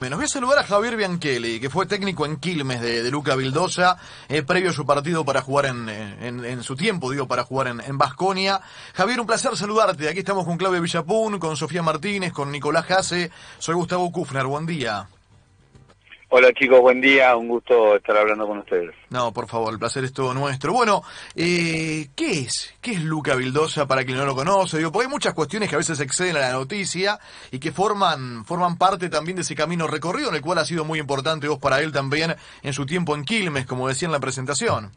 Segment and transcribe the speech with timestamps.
[0.00, 3.98] Menos voy a saludar a Javier Bianchelli, que fue técnico en Quilmes de, Luca Vildosa,
[4.30, 7.98] eh, previo a su partido para jugar en, en, su tiempo, digo, para jugar en
[7.98, 8.62] Vasconia.
[8.94, 10.08] Javier, un placer saludarte.
[10.08, 13.30] Aquí estamos con Claudia Villapun, con Sofía Martínez, con Nicolás Jase.
[13.58, 15.06] Soy Gustavo Kufner, buen día.
[16.32, 18.94] Hola chicos, buen día, un gusto estar hablando con ustedes.
[19.08, 20.72] No, por favor, el placer es todo nuestro.
[20.72, 21.02] Bueno,
[21.34, 22.72] eh, ¿qué es?
[22.80, 24.78] ¿Qué es Luca Vildosa para quien no lo conoce?
[24.78, 27.18] Digo, porque hay muchas cuestiones que a veces exceden a la noticia
[27.50, 30.84] y que forman, forman parte también de ese camino recorrido en el cual ha sido
[30.84, 34.20] muy importante vos para él también en su tiempo en Quilmes, como decía en la
[34.20, 34.92] presentación.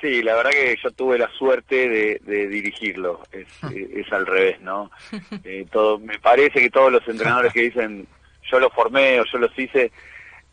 [0.00, 4.90] Sí, la verdad que yo tuve la suerte de, dirigirlo, es, es, al revés, ¿no?
[5.44, 8.08] Eh, todo, me parece que todos los entrenadores que dicen
[8.50, 9.92] yo los formé o yo los hice,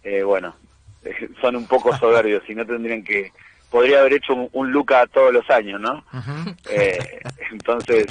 [0.03, 0.55] eh, bueno,
[1.41, 3.31] son un poco soberbios y no tendrían que,
[3.69, 6.03] podría haber hecho un, Luca todos los años, ¿no?
[6.69, 7.19] Eh,
[7.51, 8.07] entonces,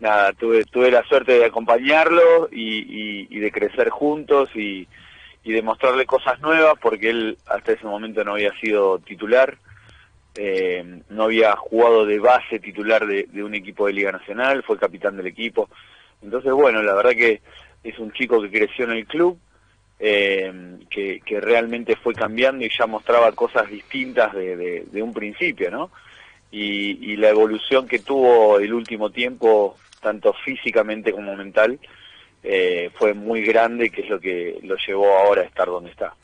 [0.00, 4.88] nada, tuve, tuve la suerte de acompañarlo y, de crecer juntos y,
[5.44, 9.56] y de mostrarle cosas nuevas porque él hasta ese momento no había sido titular.
[10.34, 14.78] Eh, no había jugado de base titular de, de, un equipo de Liga Nacional, fue
[14.78, 15.68] capitán del equipo.
[16.22, 17.40] Entonces, bueno, la verdad que
[17.82, 19.38] es un chico que creció en el club,
[20.00, 20.52] eh,
[20.90, 25.90] que, realmente fue cambiando y ya mostraba cosas distintas de, un principio, ¿no?
[26.50, 31.78] Y, la evolución que tuvo el último tiempo, tanto físicamente como mental,
[32.44, 36.14] eh, fue muy grande, que es lo que lo llevó ahora a estar donde está.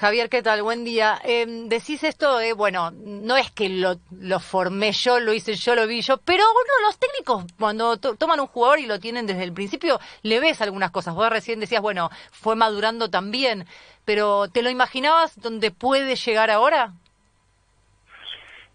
[0.00, 0.62] Javier, ¿qué tal?
[0.62, 1.20] Buen día.
[1.24, 5.74] Eh, decís esto de, bueno, no es que lo, lo, formé yo, lo hice yo,
[5.74, 9.42] lo vi yo, pero bueno, los técnicos cuando toman un jugador y lo tienen desde
[9.42, 11.14] el principio, le ves algunas cosas.
[11.14, 13.66] Vos recién decías, bueno, fue madurando también,
[14.06, 16.94] pero ¿te lo imaginabas donde puede llegar ahora?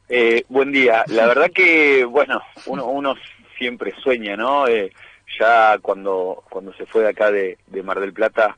[0.08, 1.06] Eh, buen día.
[1.08, 3.16] La verdad que, bueno, uno, uno
[3.58, 4.68] siempre sueña, ¿no?
[4.68, 4.94] Eh,
[5.40, 8.56] ya cuando, cuando se fue de acá de, de Mar del Plata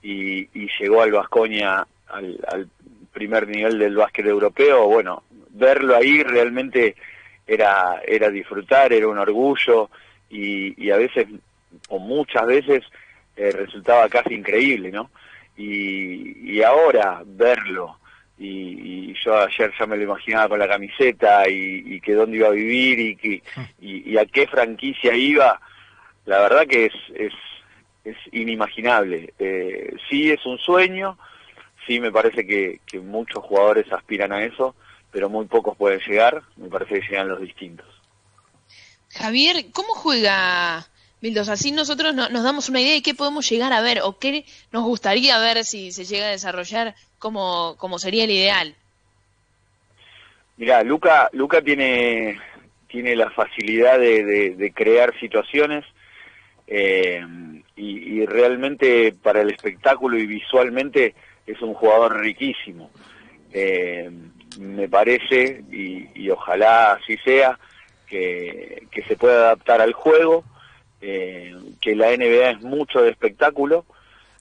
[0.00, 2.68] y, y llegó al Vascoña al,
[3.12, 6.96] primer nivel del básquet europeo, bueno, verlo ahí realmente
[7.46, 9.88] era, era disfrutar, era un orgullo
[10.28, 11.28] y, a veces,
[11.88, 12.82] o muchas veces,
[13.36, 15.10] eh, resultaba casi increíble, ¿no?
[15.56, 17.98] Y, ahora verlo,
[18.38, 22.52] y, yo ayer ya me lo imaginaba con la camiseta y, que dónde iba a
[22.52, 23.42] vivir y, que,
[23.80, 25.60] y, a qué franquicia iba,
[26.26, 27.32] la verdad que es, es,
[28.04, 29.34] es inimaginable.
[29.38, 31.16] Eh, sí es un sueño,
[31.86, 34.74] sí me parece que, muchos jugadores aspiran a eso,
[35.10, 37.86] pero muy pocos pueden llegar, me parece que llegan los distintos.
[39.10, 40.86] Javier, ¿cómo juega
[41.20, 41.48] Vildos?
[41.48, 44.84] Así nosotros nos damos una idea de qué podemos llegar a ver o qué nos
[44.84, 48.74] gustaría ver si se llega a desarrollar como, como sería el ideal.
[50.56, 52.38] Mira, Luca, Luca tiene,
[52.88, 55.84] tiene la facilidad de, crear situaciones
[56.66, 57.24] eh,
[57.76, 61.14] y, y, realmente para el espectáculo y visualmente
[61.46, 62.90] es un jugador riquísimo.
[63.52, 64.10] Eh,
[64.58, 67.58] me parece, y, ojalá así sea,
[68.06, 70.44] que, se pueda adaptar al juego,
[71.00, 73.84] eh, que la NBA es mucho de espectáculo,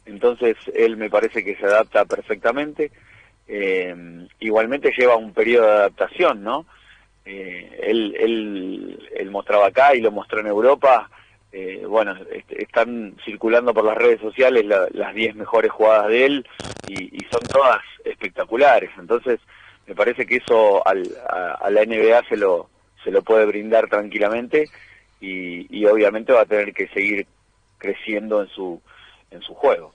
[0.05, 2.91] entonces él me parece que se adapta perfectamente.
[3.47, 3.95] Eh,
[4.39, 6.65] igualmente lleva un periodo de adaptación, ¿no?
[7.25, 11.09] él, él, él mostraba acá y lo mostró en Europa
[11.55, 12.15] eh, bueno,
[12.49, 16.47] están circulando por las redes sociales las 10 mejores jugadas de él
[16.93, 18.91] y, son todas espectaculares.
[18.97, 19.39] Entonces,
[19.87, 22.69] me parece que eso a, la NBA se lo,
[23.03, 24.69] se lo puede brindar tranquilamente
[25.19, 27.27] y, obviamente va a tener que seguir
[27.77, 28.81] creciendo en su,
[29.31, 29.93] en su juego.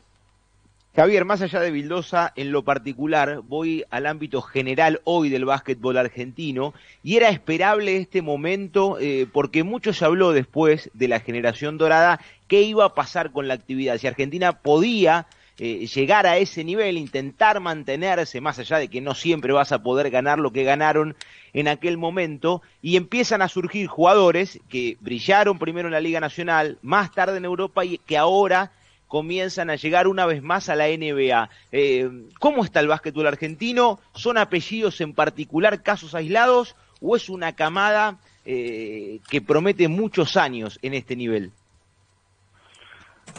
[0.96, 5.96] Javier, más allá de Vildosa, en lo particular, voy al ámbito general hoy del básquetbol
[5.96, 11.78] argentino y era esperable este momento eh, porque mucho se habló después de la generación
[11.78, 15.26] dorada qué iba a pasar con la actividad, si Argentina podía
[15.58, 19.82] eh, llegar a ese nivel, intentar mantenerse, más allá de que no siempre vas a
[19.82, 21.16] poder ganar lo que ganaron
[21.52, 26.78] en aquel momento, y empiezan a surgir jugadores que brillaron primero en la Liga Nacional,
[26.82, 28.70] más tarde en Europa y que ahora
[29.08, 31.50] comienzan a llegar una vez más a la NBA.
[31.72, 32.08] Eh,
[32.38, 33.98] ¿Cómo está el básquetbol argentino?
[34.14, 40.78] ¿Son apellidos en particular, casos aislados, o es una camada eh, que promete muchos años
[40.82, 41.52] en este nivel?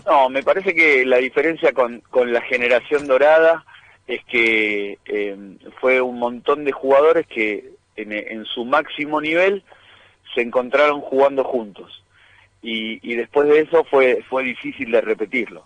[0.06, 3.66] No, me parece que la diferencia con, la generación dorada
[4.08, 5.38] es que eh,
[5.80, 9.62] fue un montón de jugadores que en su máximo nivel
[10.34, 12.04] se encontraron jugando juntos
[12.62, 15.66] y, después de eso fue, fue difícil de repetirlo.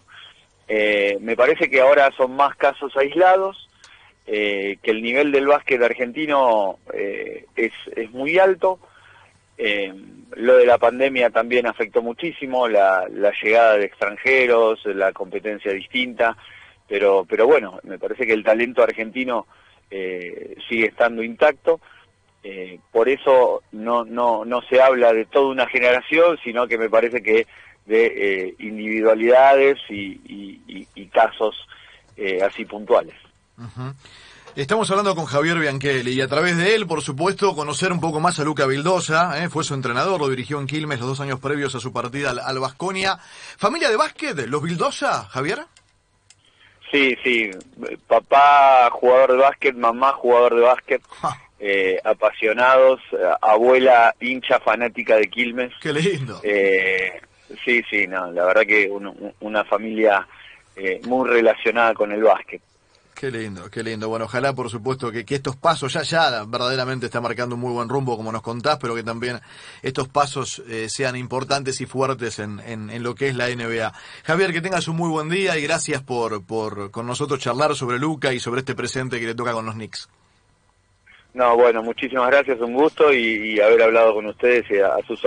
[0.67, 3.67] Eh, me parece que ahora son más casos aislados,
[4.25, 8.79] eh, que el nivel del básquet argentino eh, es, es muy alto
[9.57, 9.93] Eh,
[10.35, 16.35] lo de la pandemia también afectó muchísimo, la, la llegada de extranjeros, la competencia distinta,
[16.87, 19.45] pero, pero bueno, me parece que el talento argentino
[19.91, 21.79] eh, sigue estando intacto.
[22.43, 26.89] Eh, por eso no, no, no se habla de toda una generación, sino que me
[26.89, 27.47] parece que
[27.85, 31.55] de eh, individualidades y, y, y casos
[32.17, 33.15] eh, así puntuales.
[33.57, 33.93] Ujú.
[34.55, 38.19] Estamos hablando con Javier Biancheli y a través de él, por supuesto, conocer un poco
[38.19, 39.43] más a Luca Vildosa.
[39.43, 39.49] ¿eh?
[39.49, 42.39] Fue su entrenador, lo dirigió en Quilmes los dos años previos a su partida al,
[42.39, 43.17] al Vasconia.
[43.57, 44.37] ¿Familia de básquet?
[44.47, 45.59] ¿Los Vildosa, Javier?
[46.91, 47.49] Sí, sí.
[48.07, 51.01] Papá jugador de básquet, mamá jugador de básquet,
[51.59, 55.71] eh, apasionados, eh, abuela hincha fanática de Quilmes.
[55.81, 56.39] Qué lindo.
[56.43, 57.19] Eh,
[57.65, 60.27] sí, sí, no, la verdad que un- una familia
[60.75, 62.61] eh, muy relacionada con el básquet.
[63.23, 64.09] Qué lindo, qué lindo.
[64.09, 67.71] Bueno, ojalá, por supuesto, que, que estos pasos, ya, ya verdaderamente está marcando un muy
[67.71, 69.39] buen rumbo, como nos contás, pero que también
[69.81, 73.93] estos pasos eh, sean importantes y fuertes en, en, en lo que es la NBA.
[74.25, 77.97] Javier, que tengas un muy buen día y gracias por, por con nosotros charlar sobre
[77.97, 80.09] Luca y sobre este presente que le toca con los Knicks.
[81.33, 85.23] No, bueno, muchísimas gracias, un gusto y, haber hablado con ustedes y a, a sus.